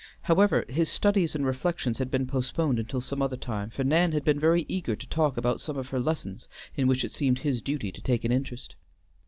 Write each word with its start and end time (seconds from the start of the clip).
However, 0.23 0.65
his 0.67 0.89
studies 0.89 1.35
and 1.35 1.45
reflections 1.45 1.99
had 1.99 2.09
been 2.09 2.25
postponed 2.25 2.79
until 2.79 3.01
some 3.01 3.21
other 3.21 3.37
time, 3.37 3.69
for 3.69 3.83
Nan 3.83 4.13
had 4.13 4.25
been 4.25 4.39
very 4.39 4.65
eager 4.67 4.95
to 4.95 5.07
talk 5.09 5.37
about 5.37 5.61
some 5.61 5.77
of 5.77 5.89
her 5.89 5.99
lessons 5.99 6.47
in 6.75 6.87
which 6.87 7.05
it 7.05 7.11
seemed 7.11 7.37
his 7.45 7.61
duty 7.61 7.91
to 7.91 8.01
take 8.01 8.23
an 8.23 8.31
interest. 8.31 8.73